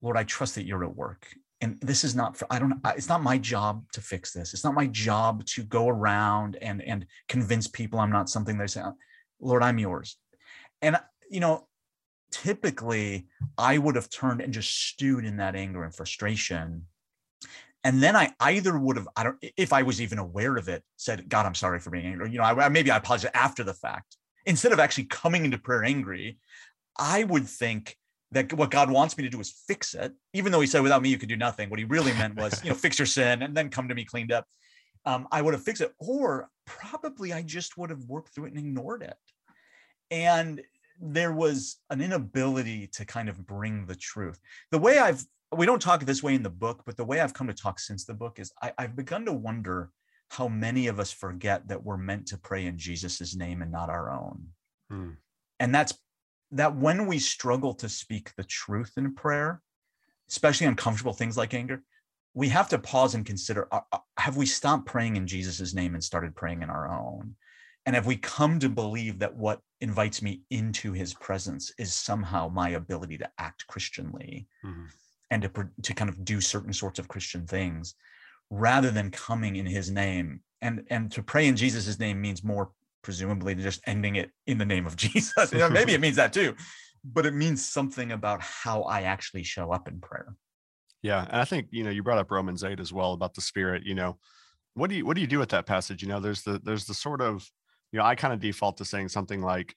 [0.00, 1.26] Lord, I trust that you're at work.
[1.60, 4.52] And this is not for, I don't, it's not my job to fix this.
[4.52, 8.68] It's not my job to go around and, and convince people I'm not something they're
[8.68, 8.92] saying,
[9.40, 10.16] Lord, I'm yours.
[10.82, 10.98] And,
[11.30, 11.66] you know,
[12.42, 16.86] typically I would have turned and just stewed in that anger and frustration
[17.84, 20.82] and then I either would have, I don't, if I was even aware of it,
[20.96, 22.30] said, God, I'm sorry for being angry.
[22.32, 24.16] You know, I, maybe I apologize after the fact.
[24.46, 26.38] Instead of actually coming into prayer angry,
[26.98, 27.96] I would think
[28.32, 31.02] that what God wants me to do is fix it, even though He said, without
[31.02, 31.68] me, you could do nothing.
[31.68, 34.04] What He really meant was, you know, fix your sin and then come to me
[34.04, 34.46] cleaned up.
[35.04, 38.54] Um, I would have fixed it, or probably I just would have worked through it
[38.54, 39.16] and ignored it.
[40.10, 40.62] And
[41.00, 44.38] there was an inability to kind of bring the truth.
[44.70, 45.24] The way I've
[45.56, 47.78] we don't talk this way in the book, but the way I've come to talk
[47.78, 49.90] since the book is I, have begun to wonder
[50.30, 53.90] how many of us forget that we're meant to pray in Jesus's name and not
[53.90, 54.48] our own.
[54.90, 55.10] Hmm.
[55.60, 55.94] And that's
[56.52, 59.60] that when we struggle to speak the truth in prayer,
[60.28, 61.82] especially uncomfortable things like anger,
[62.32, 63.68] we have to pause and consider
[64.18, 67.36] have we stopped praying in Jesus's name and started praying in our own?
[67.86, 72.48] And have we come to believe that what invites me into his presence is somehow
[72.48, 74.46] my ability to act Christianly?
[74.64, 74.84] Mm-hmm
[75.30, 77.96] and to, to kind of do certain sorts of Christian things
[78.50, 80.40] rather than coming in his name.
[80.62, 82.70] And, and to pray in Jesus' name means more
[83.02, 85.52] presumably than just ending it in the name of Jesus.
[85.52, 86.54] You know, maybe it means that too,
[87.04, 90.36] but it means something about how I actually show up in prayer.
[91.02, 91.26] Yeah.
[91.28, 93.82] And I think, you know, you brought up Romans 8 as well about the spirit,
[93.84, 94.18] you know,
[94.74, 96.02] what do you what do you do with that passage?
[96.02, 97.48] You know, there's the there's the sort of,
[97.94, 99.76] you know, I kind of default to saying something like,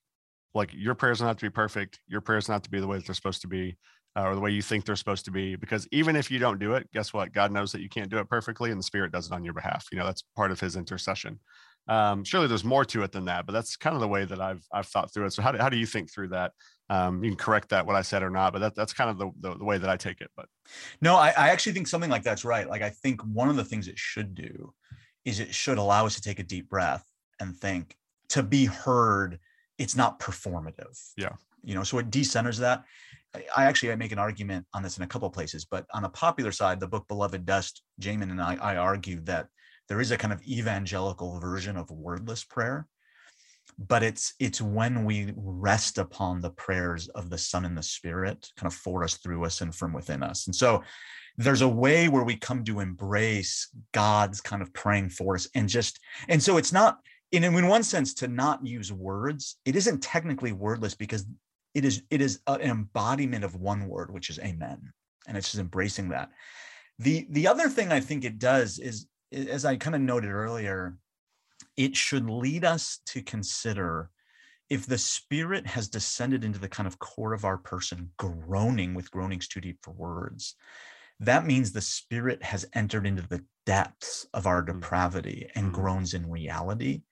[0.56, 2.00] like your prayers don't have to be perfect.
[2.08, 3.78] Your prayers don't have to be the way that they're supposed to be
[4.18, 5.56] uh, or the way you think they're supposed to be.
[5.56, 7.32] Because even if you don't do it, guess what?
[7.32, 9.54] God knows that you can't do it perfectly, and the Spirit does it on your
[9.54, 9.86] behalf.
[9.92, 11.40] You know, that's part of His intercession.
[11.88, 14.42] Um, surely there's more to it than that, but that's kind of the way that
[14.42, 15.34] I've I've thought through it.
[15.34, 16.54] So how do, how do you think through that?
[16.90, 19.20] Um, you can correct that what I said or not, but that, that's kind of
[19.20, 20.32] the, the, the way that I take it.
[20.36, 20.48] But
[21.02, 22.68] no, I, I actually think something like that's right.
[22.68, 24.74] Like I think one of the things it should do
[25.24, 27.06] is it should allow us to take a deep breath
[27.40, 27.96] and think
[28.30, 29.40] to be heard.
[29.78, 31.00] It's not performative.
[31.18, 31.34] Yeah.
[31.64, 32.84] You know, so it decenters that.
[33.56, 36.10] I actually I make an argument on this in a couple places, but on a
[36.10, 39.48] popular side, the book Beloved Dust, Jamin and I, I argue that
[39.88, 42.88] there is a kind of evangelical version of wordless prayer,
[43.78, 48.50] but it's it's when we rest upon the prayers of the Son and the Spirit,
[48.58, 50.48] kind of for us, through us, and from within us.
[50.48, 50.84] And so
[51.38, 55.70] there's a way where we come to embrace God's kind of praying for us, and
[55.70, 57.00] just and so it's not
[57.32, 59.58] in in one sense to not use words.
[59.66, 61.26] It isn't technically wordless because
[61.78, 64.92] it is it is an embodiment of one word which is amen
[65.28, 66.32] and it's just embracing that
[66.98, 70.98] the the other thing i think it does is as i kind of noted earlier
[71.76, 74.10] it should lead us to consider
[74.72, 79.12] if the spirit has descended into the kind of core of our person groaning with
[79.12, 80.56] groanings too deep for words
[81.20, 84.80] that means the spirit has entered into the depths of our mm-hmm.
[84.80, 85.82] depravity and mm-hmm.
[85.82, 87.04] groans in reality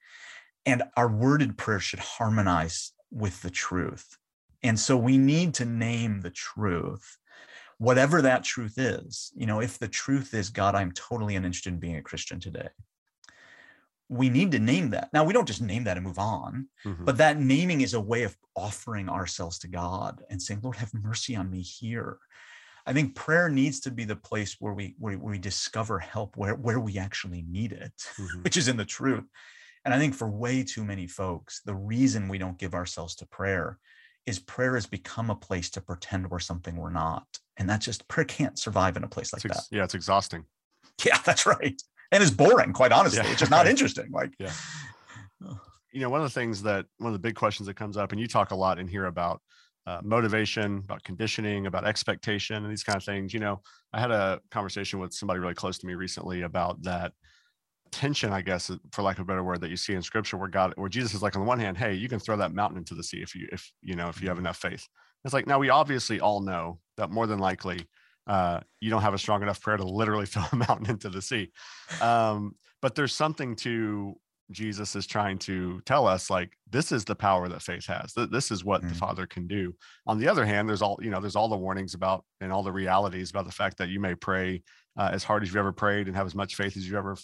[0.64, 4.18] and our worded prayer should harmonize with the truth
[4.66, 7.18] and so we need to name the truth,
[7.78, 9.32] whatever that truth is.
[9.36, 12.68] You know, if the truth is, God, I'm totally uninterested in being a Christian today,
[14.08, 15.10] we need to name that.
[15.12, 17.04] Now, we don't just name that and move on, mm-hmm.
[17.04, 20.94] but that naming is a way of offering ourselves to God and saying, Lord, have
[20.94, 22.18] mercy on me here.
[22.86, 26.54] I think prayer needs to be the place where we where, we discover help where,
[26.54, 28.42] where we actually need it, mm-hmm.
[28.42, 29.24] which is in the truth.
[29.84, 33.26] And I think for way too many folks, the reason we don't give ourselves to
[33.26, 33.78] prayer
[34.26, 37.24] is prayer has become a place to pretend we're something we're not.
[37.56, 39.76] And that's just prayer can't survive in a place like ex- that.
[39.76, 40.44] Yeah, it's exhausting.
[41.04, 41.78] Yeah, that's right.
[42.10, 43.20] And it's boring, quite honestly.
[43.22, 43.30] Yeah.
[43.30, 44.10] It's just not interesting.
[44.10, 44.52] Like, yeah.
[45.92, 48.12] You know, one of the things that one of the big questions that comes up,
[48.12, 49.40] and you talk a lot in here about
[49.86, 53.32] uh, motivation, about conditioning, about expectation, and these kind of things.
[53.32, 53.60] You know,
[53.92, 57.12] I had a conversation with somebody really close to me recently about that
[57.92, 60.48] tension, I guess, for lack of a better word, that you see in Scripture, where
[60.48, 62.78] God, where Jesus is like, on the one hand, hey, you can throw that mountain
[62.78, 64.86] into the sea if you, if you know, if you have enough faith.
[65.24, 67.86] It's like now we obviously all know that more than likely
[68.26, 71.22] uh, you don't have a strong enough prayer to literally throw a mountain into the
[71.22, 71.50] sea.
[72.00, 74.14] Um, but there's something to
[74.50, 78.12] Jesus is trying to tell us like this is the power that faith has.
[78.30, 78.88] This is what mm.
[78.88, 79.74] the Father can do.
[80.06, 82.62] On the other hand, there's all you know, there's all the warnings about and all
[82.62, 84.62] the realities about the fact that you may pray
[84.98, 87.16] uh, as hard as you've ever prayed and have as much faith as you've ever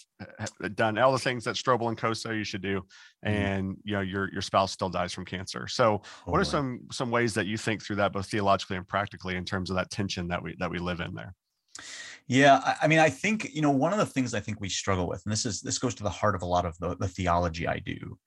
[0.75, 0.97] done.
[0.97, 2.81] All the things that Strobel and Co say you should do,
[3.25, 3.29] mm.
[3.29, 5.67] and you know your your spouse still dies from cancer.
[5.67, 8.87] So, oh, what are some some ways that you think through that, both theologically and
[8.87, 11.33] practically, in terms of that tension that we that we live in there?
[12.27, 15.07] Yeah, I mean, I think you know one of the things I think we struggle
[15.07, 17.07] with, and this is this goes to the heart of a lot of the, the
[17.07, 18.17] theology I do,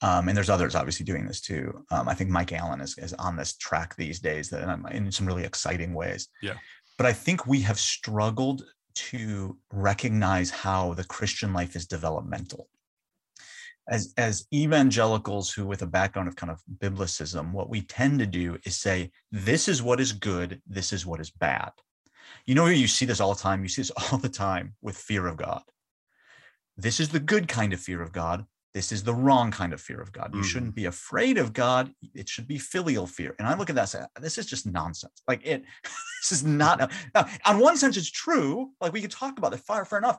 [0.00, 1.84] um, and there's others obviously doing this too.
[1.90, 5.26] Um, I think Mike Allen is, is on this track these days, that in some
[5.26, 6.28] really exciting ways.
[6.42, 6.54] Yeah,
[6.96, 12.68] but I think we have struggled to recognize how the Christian life is developmental.
[13.88, 18.26] As, as evangelicals who with a background of kind of biblicism, what we tend to
[18.26, 21.70] do is say, this is what is good, this is what is bad.
[22.46, 23.62] You know, you see this all the time.
[23.62, 25.62] You see this all the time with fear of God.
[26.76, 28.44] This is the good kind of fear of God.
[28.74, 30.34] This is the wrong kind of fear of God.
[30.34, 30.44] You mm.
[30.44, 31.92] shouldn't be afraid of God.
[32.12, 33.36] It should be filial fear.
[33.38, 35.22] And I look at that and say, this is just nonsense.
[35.28, 36.90] Like it, this is not.
[37.14, 38.72] Now, on one sense, it's true.
[38.80, 40.18] Like we could talk about it, far, fair enough.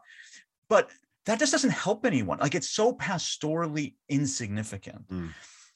[0.70, 0.90] But
[1.26, 2.40] that just doesn't help anyone.
[2.40, 5.06] Like it's so pastorally insignificant.
[5.10, 5.32] Mm.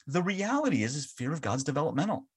[0.08, 2.28] The reality is, is fear of God's developmental.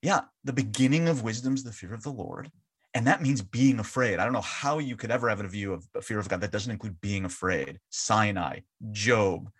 [0.00, 2.52] Yeah, the beginning of wisdom is the fear of the Lord
[2.94, 4.18] and that means being afraid.
[4.18, 6.40] I don't know how you could ever have a view of a fear of God
[6.42, 7.78] that doesn't include being afraid.
[7.90, 9.50] Sinai, Job,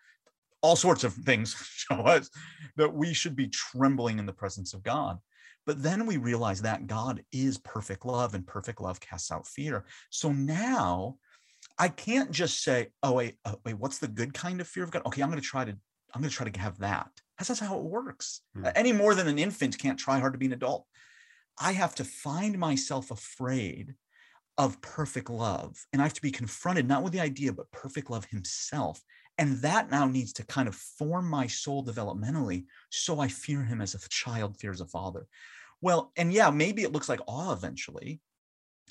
[0.60, 2.28] all sorts of things show us
[2.76, 5.18] that we should be trembling in the presence of God.
[5.64, 9.84] But then we realize that God is perfect love and perfect love casts out fear.
[10.10, 11.16] So now
[11.78, 14.90] I can't just say, oh, wait, uh, wait, what's the good kind of fear of
[14.90, 15.02] God?
[15.06, 17.08] Okay, I'm going to try to, I'm going to try to have that.
[17.38, 18.40] That's, that's how it works.
[18.54, 18.66] Hmm.
[18.74, 20.84] Any more than an infant can't try hard to be an adult.
[21.58, 23.94] I have to find myself afraid
[24.58, 25.86] of perfect love.
[25.92, 29.02] And I have to be confronted not with the idea, but perfect love himself.
[29.38, 33.80] And that now needs to kind of form my soul developmentally so I fear him
[33.80, 35.26] as a child fears a father.
[35.80, 38.20] Well, and yeah, maybe it looks like awe eventually,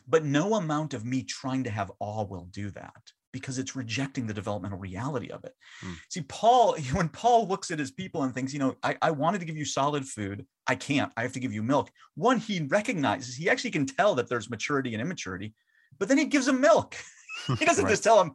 [0.08, 4.28] but no amount of me trying to have awe will do that because it's rejecting
[4.28, 5.54] the developmental reality of it.
[5.82, 5.94] Hmm.
[6.10, 9.40] See, Paul, when Paul looks at his people and thinks, you know, I, I wanted
[9.40, 10.46] to give you solid food.
[10.68, 11.12] I can't.
[11.18, 11.90] I have to give you milk.
[12.16, 15.54] One, he recognizes, he actually can tell that there's maturity and immaturity,
[15.98, 16.96] but then he gives him milk.
[17.60, 17.92] he doesn't right.
[17.92, 18.34] just tell him,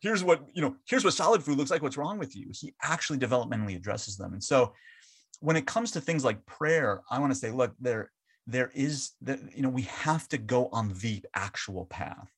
[0.00, 1.82] here's what, you know, here's what solid food looks like.
[1.82, 2.50] What's wrong with you?
[2.52, 4.32] He actually developmentally addresses them.
[4.32, 4.72] And so
[5.40, 8.10] when it comes to things like prayer, I want to say, look, there,
[8.46, 12.30] there is that, you know, we have to go on the actual path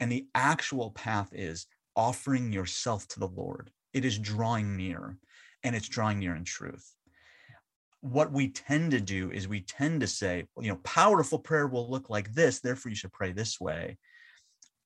[0.00, 3.70] and the actual path is offering yourself to the Lord.
[3.92, 5.16] It is drawing near
[5.62, 6.94] and it's drawing near in truth.
[8.00, 11.90] What we tend to do is we tend to say, you know, powerful prayer will
[11.90, 13.98] look like this, therefore you should pray this way.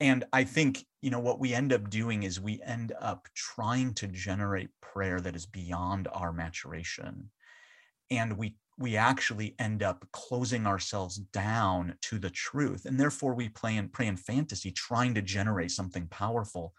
[0.01, 3.95] And I think, you know, what we end up doing is we end up trying
[3.95, 7.31] to generate prayer that is beyond our maturation.
[8.11, 12.85] And we we actually end up closing ourselves down to the truth.
[12.85, 16.75] And therefore, we play and pray in fantasy, trying to generate something powerful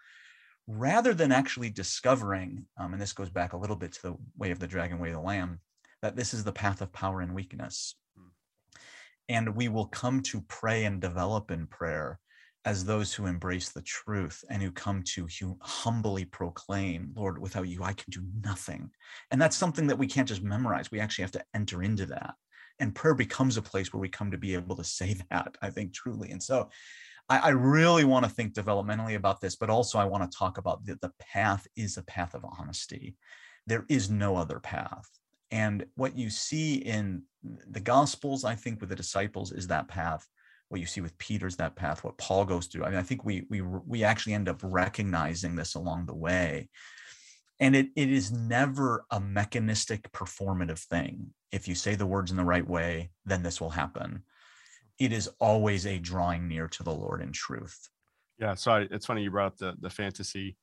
[0.66, 4.50] rather than actually discovering, um, and this goes back a little bit to the way
[4.50, 5.60] of the dragon, way of the lamb,
[6.02, 7.96] that this is the path of power and weakness.
[8.16, 8.28] Hmm.
[9.28, 12.20] And we will come to pray and develop in prayer
[12.64, 15.28] as those who embrace the truth and who come to
[15.60, 18.90] humbly proclaim, Lord, without you, I can do nothing.
[19.30, 20.90] And that's something that we can't just memorize.
[20.90, 22.34] We actually have to enter into that.
[22.80, 25.70] And prayer becomes a place where we come to be able to say that, I
[25.70, 26.30] think, truly.
[26.30, 26.70] And so
[27.28, 30.58] I, I really want to think developmentally about this, but also I want to talk
[30.58, 33.16] about that the path is a path of honesty.
[33.66, 35.08] There is no other path.
[35.50, 40.26] And what you see in the Gospels, I think, with the disciples is that path
[40.74, 42.82] what you see with Peter's that path, what Paul goes through.
[42.82, 46.68] I mean, I think we we we actually end up recognizing this along the way.
[47.60, 51.28] And it, it is never a mechanistic performative thing.
[51.52, 54.24] If you say the words in the right way, then this will happen.
[54.98, 57.88] It is always a drawing near to the Lord in truth.
[58.40, 58.54] Yeah.
[58.54, 60.56] So I, it's funny you brought up the, the fantasy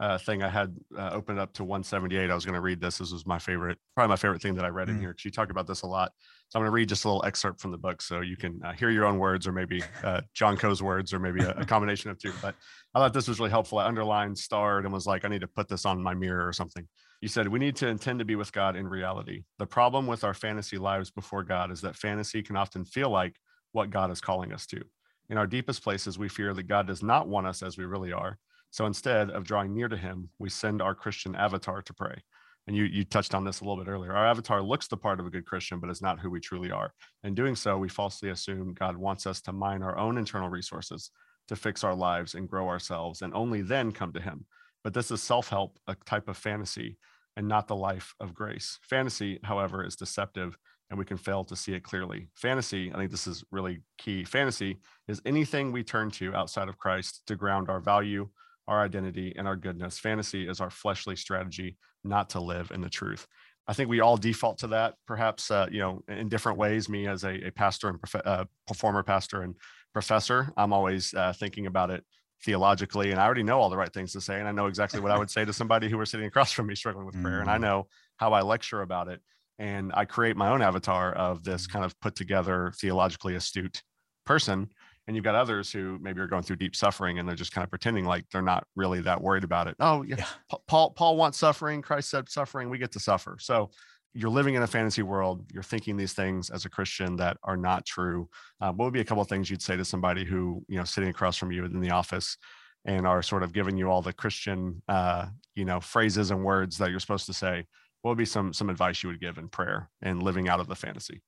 [0.00, 2.30] uh, thing I had uh, opened up to 178.
[2.30, 2.98] I was going to read this.
[2.98, 4.92] This was my favorite, probably my favorite thing that I read mm.
[4.92, 5.14] in here.
[5.18, 6.12] She talked about this a lot.
[6.48, 8.60] So I'm going to read just a little excerpt from the book so you can
[8.64, 11.64] uh, hear your own words or maybe uh, John Coe's words or maybe a, a,
[11.66, 12.32] combination of two.
[12.40, 12.54] But
[12.94, 13.78] I thought this was really helpful.
[13.78, 16.52] I underlined, starred, and was like, I need to put this on my mirror or
[16.52, 16.86] something.
[17.20, 19.42] You said we need to intend to be with God in reality.
[19.58, 23.34] The problem with our fantasy lives before God is that fantasy can often feel like
[23.72, 24.80] what God is calling us to.
[25.28, 28.12] In our deepest places, we fear that God does not want us as we really
[28.12, 28.38] are.
[28.70, 32.22] So instead of drawing near to Him, we send our Christian avatar to pray.
[32.66, 34.14] And you, you touched on this a little bit earlier.
[34.14, 36.70] Our avatar looks the part of a good Christian, but is not who we truly
[36.70, 36.92] are.
[37.24, 41.10] In doing so, we falsely assume God wants us to mine our own internal resources
[41.48, 44.44] to fix our lives and grow ourselves, and only then come to Him.
[44.84, 46.98] But this is self help, a type of fantasy,
[47.36, 48.78] and not the life of grace.
[48.82, 50.58] Fantasy, however, is deceptive
[50.90, 52.28] and we can fail to see it clearly.
[52.34, 54.24] Fantasy, I think this is really key.
[54.24, 58.28] Fantasy is anything we turn to outside of Christ to ground our value,
[58.68, 59.98] our identity, and our goodness.
[59.98, 63.26] Fantasy is our fleshly strategy not to live in the truth.
[63.66, 66.88] I think we all default to that, perhaps, uh, you know, in different ways.
[66.88, 69.56] Me as a, a pastor and prof- uh, performer pastor and
[69.92, 72.04] professor, I'm always uh, thinking about it
[72.44, 75.00] theologically, and I already know all the right things to say, and I know exactly
[75.00, 77.40] what I would say to somebody who were sitting across from me struggling with prayer,
[77.40, 77.62] and I mm.
[77.62, 77.88] know
[78.18, 79.20] how I lecture about it
[79.58, 81.72] and I create my own avatar of this mm.
[81.72, 83.82] kind of put together theologically astute
[84.24, 84.70] person.
[85.08, 87.64] And you've got others who maybe are going through deep suffering and they're just kind
[87.64, 89.74] of pretending like they're not really that worried about it.
[89.80, 90.16] Oh, yeah.
[90.18, 90.58] yeah.
[90.68, 91.82] Paul Paul wants suffering.
[91.82, 92.70] Christ said suffering.
[92.70, 93.38] We get to suffer.
[93.40, 93.70] So
[94.14, 95.44] you're living in a fantasy world.
[95.52, 98.28] You're thinking these things as a Christian that are not true.
[98.60, 100.84] Uh, what would be a couple of things you'd say to somebody who you know
[100.84, 102.36] sitting across from you in the office
[102.84, 106.78] and are sort of giving you all the Christian uh, you know phrases and words
[106.78, 107.64] that you're supposed to say?
[108.02, 110.68] what would be some some advice you would give in prayer and living out of
[110.68, 111.22] the fantasy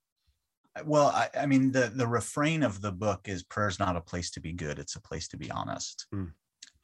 [0.85, 4.31] well I, I, mean the the refrain of the book is prayer's not a place
[4.33, 6.07] to be good it's a place to be honest.
[6.14, 6.33] Mm.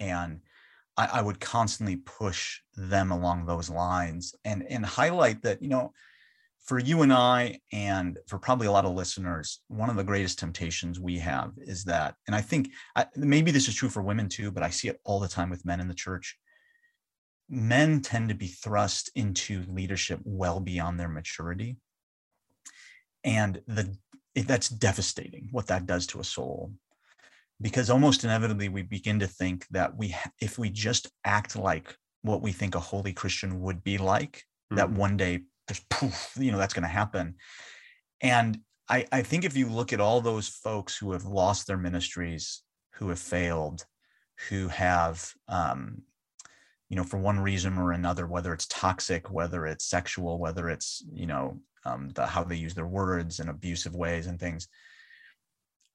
[0.01, 0.41] and
[0.97, 5.93] I, I, would constantly push them along those lines and and highlight that you know
[6.64, 10.39] for you and i and for probably a lot of listeners one of the greatest
[10.39, 14.28] temptations we have is that and i think I, maybe this is true for women
[14.28, 16.37] too but i see it all the time with men in the church.
[17.49, 21.76] Men tend to be thrust into leadership well beyond their maturity
[23.26, 23.94] and the
[24.46, 26.72] that's devastating what that does to a soul
[27.60, 32.40] because almost inevitably we begin to think that we if we just act like what
[32.40, 34.76] we think a holy christian would be like mm-hmm.
[34.76, 37.34] that one day just poof you know that's going to happen
[38.22, 38.58] and
[38.88, 42.62] I, I think if you look at all those folks who have lost their ministries
[42.94, 43.84] who have failed
[44.48, 46.02] who have um,
[46.88, 51.02] you know for one reason or another whether it's toxic whether it's sexual whether it's
[51.12, 54.68] you know um, the how they use their words in abusive ways and things.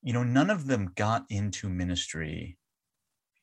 [0.02, 2.58] You know none of them got into ministry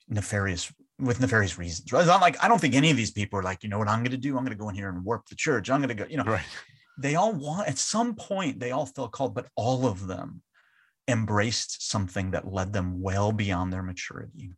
[0.09, 1.93] nefarious with nefarious reasons.
[1.93, 2.01] Right?
[2.01, 3.89] it's not like i don't think any of these people are like you know what
[3.89, 4.37] i'm going to do?
[4.37, 5.71] I'm going to go in here and warp the church.
[5.71, 6.25] I'm going to go you know.
[6.25, 6.43] Right.
[6.99, 10.43] they all want at some point they all felt called but all of them
[11.09, 14.53] embraced something that led them well beyond their maturity.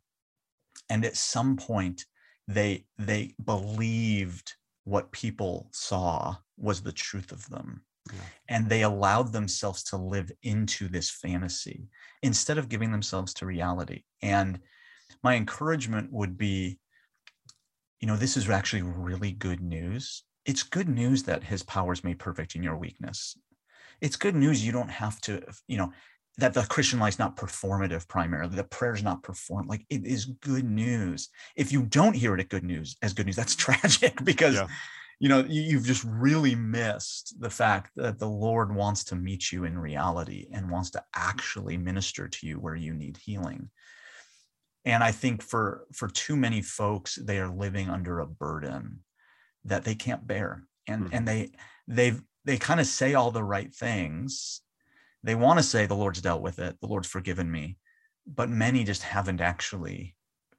[0.89, 2.05] And at some point
[2.47, 7.81] they they believed what people saw was the truth of them
[8.11, 8.19] yeah.
[8.49, 11.87] and they allowed themselves to live into this fantasy
[12.23, 14.59] instead of giving themselves to reality and
[15.23, 16.79] my encouragement would be
[17.99, 22.03] you know this is actually really good news it's good news that his power is
[22.03, 23.37] made perfect in your weakness
[24.01, 25.91] it's good news you don't have to you know
[26.37, 28.55] that the Christian life is not performative primarily.
[28.55, 29.67] The prayer is not perform.
[29.67, 31.29] Like it is good news.
[31.55, 34.67] If you don't hear it at good news as good news, that's tragic because yeah.
[35.21, 39.51] You know you, you've just really missed the fact that the Lord wants to meet
[39.51, 43.69] you in reality and wants to actually minister to you where you need healing.
[44.83, 49.03] And I think for for too many folks, they are living under a burden
[49.65, 50.63] that they can't bear.
[50.87, 51.15] And mm-hmm.
[51.15, 51.51] and they
[51.87, 54.61] they've they kind of say all the right things
[55.23, 57.77] they want to say the Lord's dealt with it, the Lord's forgiven me,
[58.25, 60.15] but many just haven't actually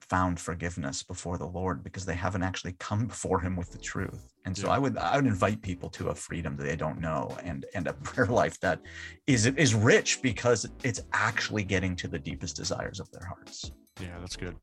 [0.08, 4.32] found forgiveness before the Lord because they haven't actually come before him with the truth.
[4.44, 4.74] And so yeah.
[4.74, 7.86] I would I would invite people to a freedom that they don't know and and
[7.86, 8.80] a prayer life that
[9.26, 13.70] is is rich because it's actually getting to the deepest desires of their hearts.
[14.00, 14.56] Yeah, that's good.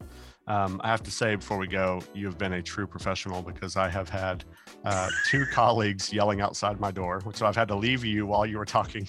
[0.47, 3.77] Um, I have to say before we go, you have been a true professional because
[3.77, 4.43] I have had
[4.83, 8.57] uh, two colleagues yelling outside my door, so I've had to leave you while you
[8.57, 9.07] were talking.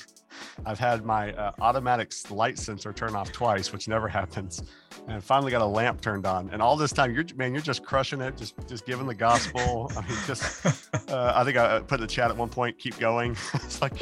[0.67, 4.63] I've had my uh, automatic light sensor turn off twice, which never happens,
[5.09, 6.51] and finally got a lamp turned on.
[6.51, 9.91] And all this time, you're man, you're just crushing it, just just giving the gospel.
[9.97, 10.67] I mean, just
[11.11, 13.33] uh, I think I put in the chat at one point, keep going.
[13.55, 13.95] it's like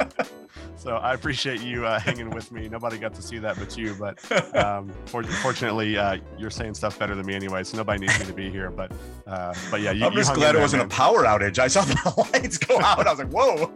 [0.75, 2.69] so I appreciate you uh, hanging with me.
[2.69, 3.95] Nobody got to see that but you.
[3.95, 8.19] But um, for, fortunately, uh, you're saying stuff better than me anyway, so nobody needs
[8.19, 8.69] me to be here.
[8.69, 8.91] But
[9.27, 10.87] uh, but yeah, you, I'm just glad it wasn't man.
[10.87, 11.59] a power outage.
[11.59, 13.05] I saw the lights go out.
[13.07, 13.71] I was like, whoa.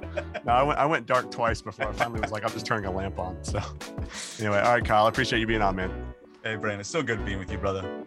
[0.46, 2.86] no, I went I went dark twice before I finally was like, I'm just turning
[2.86, 3.44] a lamp on.
[3.44, 3.60] So
[4.40, 5.92] anyway, all right, Kyle, I appreciate you being on, man.
[6.44, 8.06] Hey, Brandon, it's so good being with you, brother.